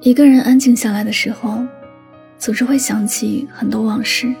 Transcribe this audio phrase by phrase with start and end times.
[0.00, 1.64] 一个人安静下来的时候，
[2.38, 4.32] 总是会想起很多往事。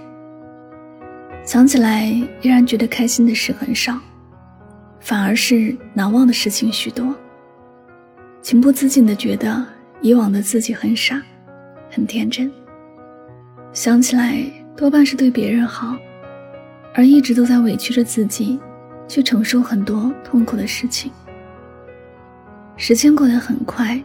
[1.44, 2.06] 想起来
[2.42, 3.98] 依然觉得开心的事很少，
[5.00, 7.14] 反而是难忘的事情许多。
[8.42, 9.64] 情不自禁的觉得
[10.00, 11.20] 以往的自己很傻，
[11.90, 12.52] 很天真。
[13.72, 14.44] 想起来
[14.76, 15.96] 多半是对别人好，
[16.94, 18.60] 而一直都在委屈着自己，
[19.08, 21.10] 去承受很多痛苦的事情。
[22.76, 24.00] 时间过得很快。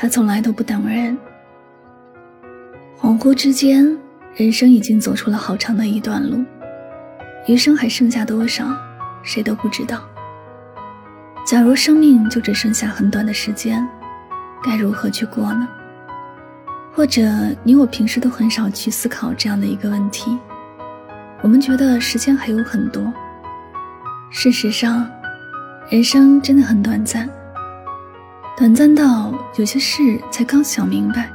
[0.00, 1.18] 他从来都不等人。
[3.00, 3.84] 恍惚之间，
[4.36, 6.44] 人生已经走出了好长的一段路，
[7.48, 8.64] 余生还剩下多少，
[9.24, 10.00] 谁都不知道。
[11.44, 13.84] 假如生命就只剩下很短的时间，
[14.62, 15.68] 该如何去过呢？
[16.94, 17.28] 或者，
[17.64, 20.38] 你我平时都很少去思考这样的一个问题。
[21.42, 23.12] 我们觉得时间还有很多，
[24.30, 25.08] 事实上，
[25.90, 27.28] 人生真的很短暂。
[28.58, 31.30] 短暂到有些事才刚想明白，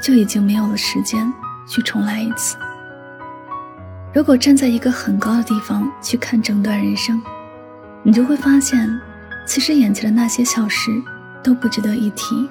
[0.00, 1.28] 就已经没有了时间
[1.66, 2.56] 去重来一次。
[4.14, 7.20] 如果站在一个很高的地方去看整段人生，
[8.04, 8.88] 你就会发现，
[9.44, 10.92] 其实眼前的那些小事
[11.42, 12.48] 都不值得一提。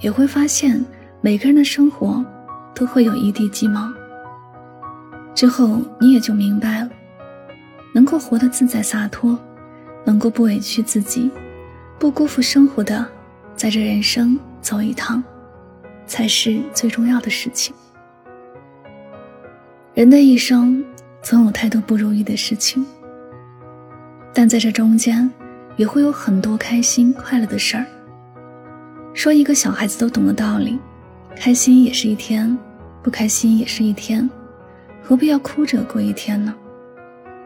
[0.00, 0.84] 也会发现，
[1.20, 2.24] 每个人的生活
[2.74, 3.88] 都会有一地鸡毛。
[5.36, 6.88] 之后你也就明白了，
[7.94, 9.38] 能够活得自在洒脱，
[10.04, 11.30] 能够不委屈自己。
[11.98, 13.04] 不辜负生活的，
[13.56, 15.22] 在这人生走一趟，
[16.06, 17.74] 才是最重要的事情。
[19.94, 20.84] 人的一生
[21.22, 22.86] 总有太多不如意的事情，
[24.32, 25.28] 但在这中间，
[25.76, 27.84] 也会有很多开心快乐的事儿。
[29.12, 30.78] 说一个小孩子都懂的道理：
[31.34, 32.56] 开心也是一天，
[33.02, 34.30] 不开心也是一天，
[35.02, 36.54] 何必要哭着过一天呢？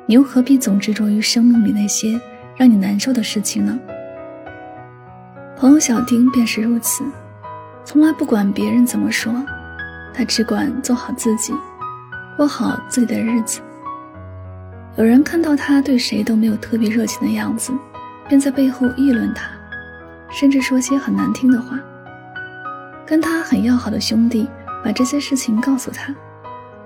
[0.05, 2.21] 你又何必总执着于生命里那些
[2.55, 3.79] 让你难受的事情呢？
[5.63, 7.05] 朋友小丁便是如此，
[7.85, 9.33] 从来不管别人怎么说，
[10.13, 11.55] 他只管做好自己，
[12.37, 13.61] 过好自己的日子。
[14.97, 17.73] 有人看到他对谁都没有特别热情的样子，
[18.27, 19.53] 便在背后议论他，
[20.33, 21.79] 甚至说些很难听的话。
[23.07, 24.51] 跟他很要好的兄弟
[24.85, 26.13] 把这些事情告诉他，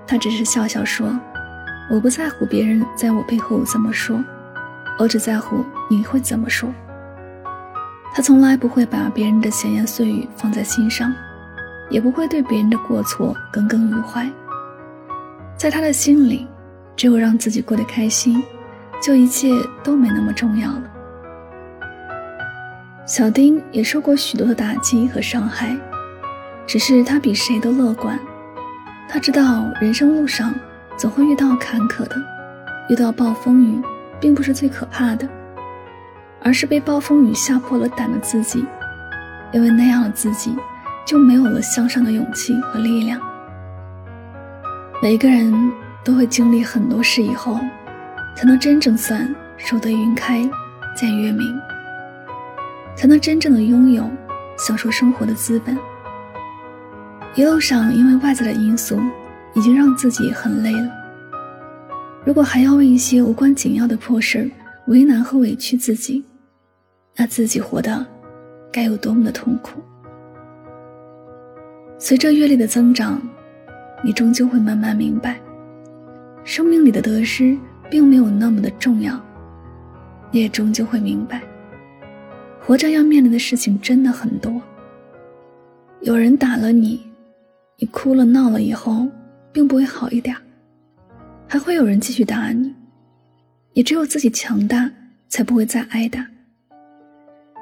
[0.05, 1.19] 他只是笑笑说
[1.89, 4.23] ：“我不在乎别人在我背后怎么说，
[4.99, 6.71] 我只在乎你会怎么说。”
[8.17, 11.13] 他从来不会把别人的闲言碎语放在心上，
[11.87, 14.27] 也不会对别人的过错耿耿于怀。
[15.55, 16.47] 在他的心里，
[16.95, 18.43] 只有让自己过得开心，
[18.99, 19.51] 就一切
[19.83, 20.83] 都没那么重要了。
[23.05, 25.77] 小丁也受过许多的打击和伤害，
[26.65, 28.19] 只是他比谁都乐观。
[29.07, 30.51] 他知道人生路上
[30.97, 32.15] 总会遇到坎坷的，
[32.89, 33.79] 遇到暴风雨，
[34.19, 35.29] 并不是最可怕的。
[36.41, 38.65] 而是被暴风雨吓破了胆的自己，
[39.51, 40.55] 因为那样的自己
[41.05, 43.19] 就没有了向上的勇气和力量。
[45.01, 45.53] 每个人
[46.03, 47.59] 都会经历很多事以后，
[48.35, 50.49] 才能真正算守得云开
[50.95, 51.59] 见月明，
[52.95, 54.09] 才能真正的拥有
[54.57, 55.77] 享受生活的资本。
[57.35, 58.99] 一路上因为外在的因素，
[59.53, 60.89] 已经让自己很累了。
[62.25, 64.45] 如果还要为一些无关紧要的破事儿
[64.87, 66.23] 为难和委屈自己。
[67.15, 68.05] 那自己活的
[68.71, 69.81] 该有多么的痛苦？
[71.97, 73.21] 随着阅历的增长，
[74.03, 75.39] 你终究会慢慢明白，
[76.43, 77.57] 生命里的得失
[77.89, 79.19] 并没有那么的重要。
[80.29, 81.41] 你也终究会明白，
[82.61, 84.61] 活着要面临的事情真的很多。
[86.01, 87.01] 有人打了你，
[87.77, 89.07] 你哭了闹了以后，
[89.51, 90.35] 并不会好一点，
[91.47, 92.75] 还会有人继续打你。
[93.77, 94.89] 也只有自己强大，
[95.29, 96.25] 才不会再挨打。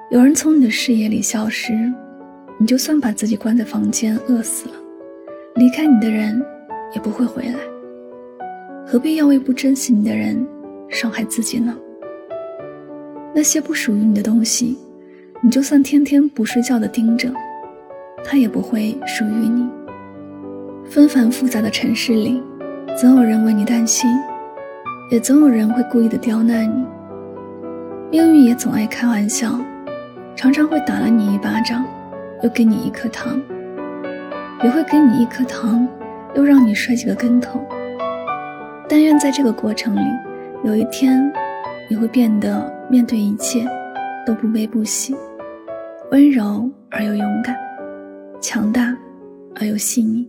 [0.09, 1.73] 有人从你的视野里消失，
[2.57, 4.75] 你就算把自己关在房间饿死了，
[5.55, 6.41] 离开你的人
[6.93, 7.59] 也不会回来。
[8.87, 10.41] 何必要为不珍惜你的人
[10.87, 11.77] 伤害自己呢？
[13.35, 14.77] 那些不属于你的东西，
[15.43, 17.29] 你就算天天不睡觉的盯着，
[18.23, 19.69] 它也不会属于你。
[20.89, 22.41] 纷繁复杂的城市里，
[22.97, 24.09] 总有人为你担心，
[25.09, 26.85] 也总有人会故意的刁难你。
[28.11, 29.59] 命运也总爱开玩笑，
[30.35, 31.85] 常常会打了你一巴掌，
[32.41, 33.39] 又给你一颗糖；
[34.63, 35.87] 也会给你一颗糖，
[36.35, 37.59] 又让你摔几个跟头。
[38.87, 40.01] 但愿在这个过程里，
[40.63, 41.31] 有一天，
[41.89, 43.67] 你会变得面对一切
[44.25, 45.15] 都不悲不喜，
[46.11, 47.55] 温柔而又勇敢，
[48.41, 48.95] 强大
[49.55, 50.27] 而又细腻。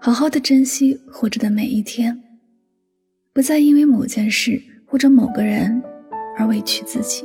[0.00, 2.16] 好好的珍惜活着的每一天，
[3.36, 5.82] 不再因为某件事或者某个人
[6.38, 7.22] 而委屈自己。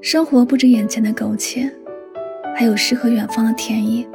[0.00, 1.68] 生活不止眼前的苟且，
[2.54, 4.08] 还有诗和远方的田野。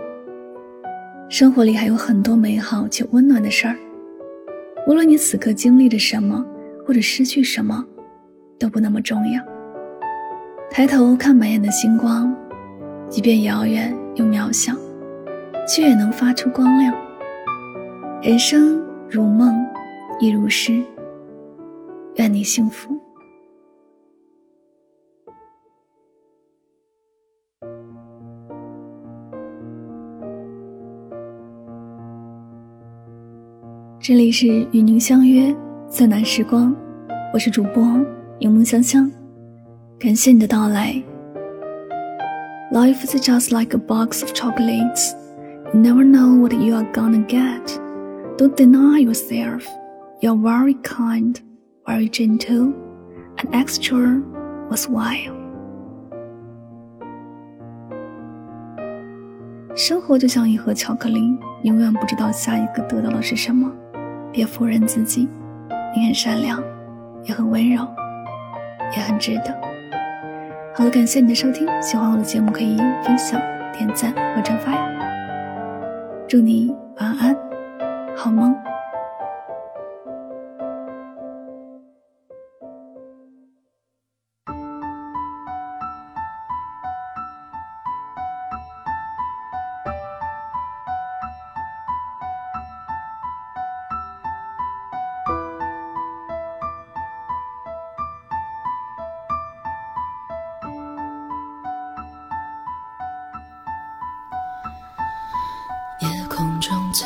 [1.28, 3.76] 生活里还有很多美好且温暖的事儿，
[4.88, 6.46] 无论你此刻经历着什么，
[6.88, 7.86] 或者失去什么，
[8.58, 9.44] 都不那么重要。
[10.72, 12.34] 抬头看满眼的星光，
[13.10, 14.72] 即便遥远又渺小，
[15.68, 16.96] 却也能发出光亮。
[18.22, 19.66] 人生如梦，
[20.20, 20.84] 亦如诗。
[22.18, 22.96] 愿你幸福。
[34.00, 35.56] 这里是与您相约
[35.90, 36.76] 最暖时光，
[37.34, 37.84] 我是主播
[38.40, 39.12] 柠檬香香，
[39.98, 41.02] 感谢你的到来。
[42.72, 45.16] Life is just like a box of chocolates.
[45.74, 47.89] You never know what you are gonna get.
[48.40, 49.68] Don't deny yourself.
[50.22, 51.38] You're very kind,
[51.86, 52.74] very gentle,
[53.36, 54.24] and extra
[54.70, 55.36] worthwhile.
[59.76, 63.70] 生活就像一盒巧克力，永远不知道下一个得到的是什么。
[64.32, 65.28] 别否认自己，
[65.94, 66.64] 你很善良，
[67.26, 67.86] 也很温柔，
[68.96, 69.54] 也很值得。
[70.74, 73.38] 好了，感谢你的收听，喜欢我的节目可以分享、
[73.74, 74.80] 点赞和转发呀。
[76.26, 77.36] 祝你晚安，
[78.20, 78.54] 好梦。
[106.40, 107.06] 空中最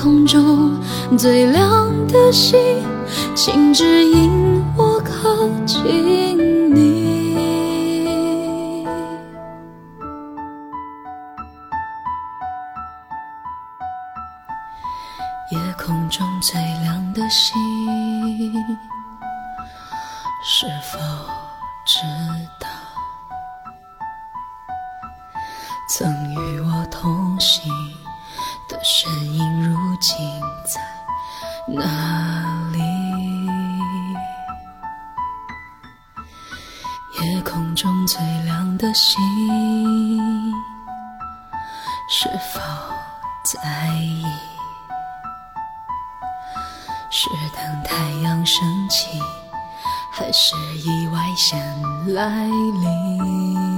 [0.00, 0.80] 空中
[1.18, 2.56] 最亮的星，
[3.34, 7.34] 请指引我靠近你。
[15.50, 17.52] 夜空中最亮的星，
[20.44, 20.98] 是否
[21.84, 22.02] 知
[22.60, 22.68] 道，
[25.88, 27.72] 曾与我同行
[28.68, 30.16] 的身影，如今
[30.64, 30.80] 在
[31.66, 31.82] 哪
[32.72, 32.78] 里？
[37.20, 39.18] 夜空中最亮的星，
[42.08, 42.60] 是否
[43.44, 44.24] 在意？
[47.10, 49.20] 是等太阳升起，
[50.12, 51.58] 还是意外先
[52.14, 53.77] 来临？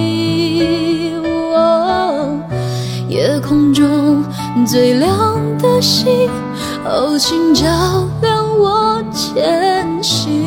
[3.41, 4.23] 空中
[4.65, 5.09] 最亮
[5.57, 6.29] 的星，
[6.85, 10.40] 哦，请照亮我前行。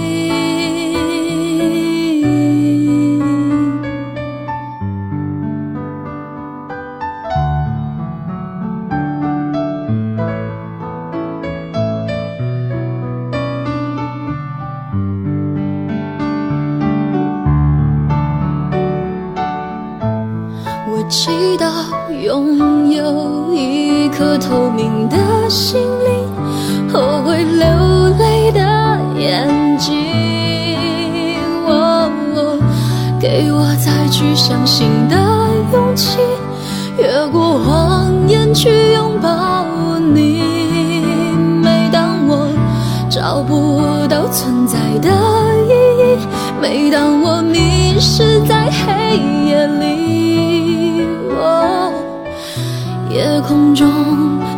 [25.55, 27.65] 心灵和会流
[28.19, 28.61] 泪的
[29.17, 29.95] 眼睛，
[33.21, 35.17] 给我再去相信的
[35.73, 36.19] 勇气，
[36.99, 39.65] 越过谎言去拥抱
[40.13, 40.43] 你。
[41.63, 42.49] 每当我
[43.09, 45.09] 找不到存在的
[45.69, 45.71] 意
[46.03, 46.19] 义，
[46.61, 49.85] 每当我迷失在黑夜里。
[53.15, 53.89] 夜空中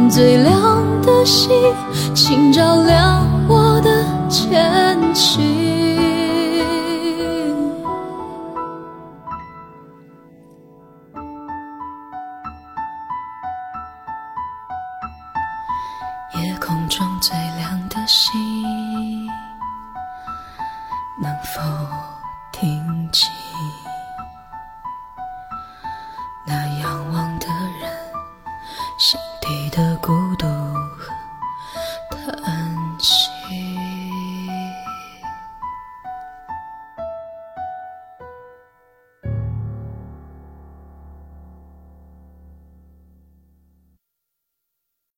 [0.09, 1.51] 最亮的星，
[2.15, 5.56] 请照亮我的前行。